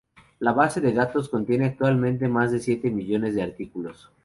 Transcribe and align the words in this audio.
La 0.39 0.51
base 0.51 0.81
de 0.81 0.93
datos 0.93 1.29
contiene 1.29 1.65
actualmente 1.65 2.27
más 2.27 2.51
de 2.51 2.57
siete 2.57 2.89
millones 2.89 3.35
de 3.35 3.43
artículos. 3.43 4.09